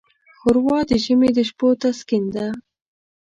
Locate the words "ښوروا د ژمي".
0.37-1.29